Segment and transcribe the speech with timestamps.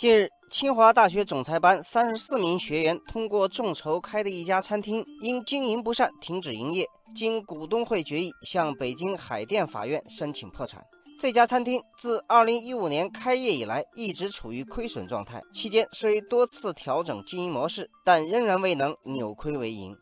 [0.00, 6.86] 近日，清华大学总裁班三十四名学员通过众筹开的一家餐厅，因经营不善停止营业。
[7.14, 10.82] 经股东会决议，向北京海淀法院申请破产。
[11.18, 19.94] 这家餐厅自二零一五年开业以来，一直处于亏损状态，期间虽多次调整经营模式，但仍然未能扭亏为盈。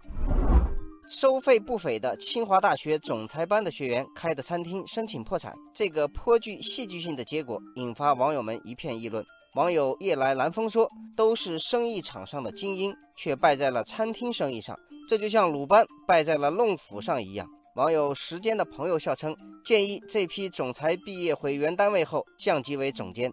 [1.10, 9.26] 收费不菲的清华大学总裁班的学员开的餐厅申请破产，这个颇具戏剧性的结果引发网友们一片议论。
[9.54, 19.34] 网友夜来蓝风说：“都是生意场上的精英，却败在了餐厅生意上，这就像鲁班败在了弄斧上一样。”网友时间的朋友笑称
[19.64, 23.32] ：“建议这批总裁毕业回原单位后降级为总监。”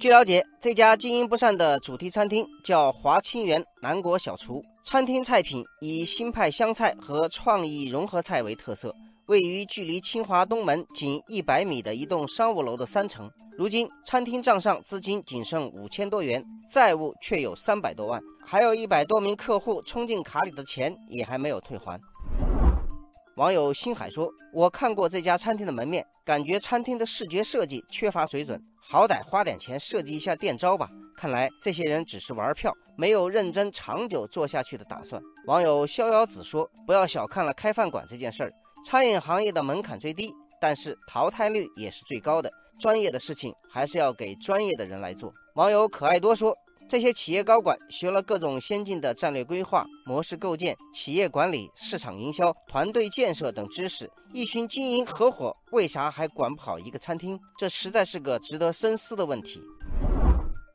[0.00, 4.62] 据了解，这家经营不善的主题餐厅叫华清园南国小厨。
[4.84, 8.94] 餐厅菜品以新派湘菜和创意融合菜为特色，
[9.28, 13.30] 位于距离清华东门仅一百米的一栋商务楼的三层。
[13.58, 22.00] 如今，餐厅账上资金仅剩五千多元，债务却有三百多万，还有一百多名客户冲进卡里的钱也还没有退还。
[23.36, 30.88] 网友星海说：“我看过这家餐厅的门面，感觉餐厅的视觉设计缺乏水准。”好歹花点钱设计一下店招吧。
[31.14, 35.20] 看来这些人只是玩票，没有认真长久做下去的打算。
[35.44, 38.52] 网友逍遥子说：“不要小看了开饭馆这件事儿，
[38.88, 42.50] 餐饮行业的门槛最低，但是淘汰率也是最高的。
[42.80, 46.56] 专业的事情还是要给专业的人来做。”网友可爱多说。
[46.88, 57.38] 这些企业高管学了各种先进的战略规划、模式构建、企业管理、市场营销、团队建设等知识，一群经营合伙，为啥还管不好一个餐厅？
[57.58, 59.60] 这实在是个值得深思的问题。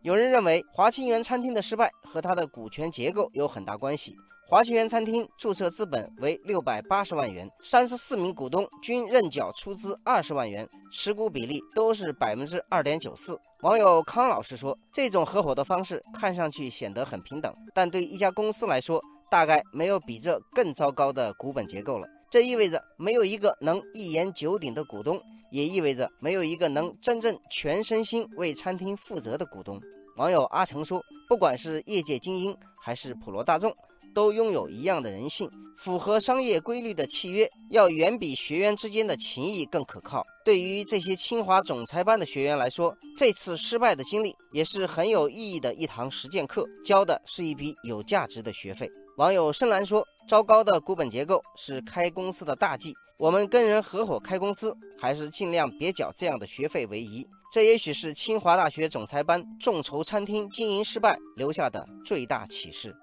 [0.04, 4.16] 有人认为华清源餐厅的失败和它的股权结构有很大关系。
[4.54, 13.36] 华清源餐厅注册资本为六百八十万元，三十四名股东均认缴出资二十万元，持股比例都是百分之二点九四。
[13.62, 22.08] 网友康老师说：“这种合伙的方式看上去显得很平等，但对一家公司来说，大概没有比这更糟糕的股本结构了。
[22.30, 25.20] 这意味着没有一个能一言九鼎的股东。”
[25.50, 29.80] 也意味着没有一个能真正全身心为餐厅负责的股东。
[30.18, 31.00] 网友阿成说
[31.30, 33.72] ：“不管是业界精英还是普罗大众，
[34.14, 35.50] 都拥有一样的人性。
[35.76, 48.90] 符合商业规律的契约，要远比学员之间的情谊更可靠。”对于这些清华总裁班的学员来说，这次失败的经历也是很有意义的一堂实践课，教的是一笔有价值的学费。
[49.18, 57.26] 网友深蓝说：“糟糕的股本结构是开公司的大忌。”我们跟人合伙开公司，还是尽量别缴这样的学费为宜。
[57.52, 62.94] 这也许是清华大学总裁班众筹餐厅经营失败留下的最大启示。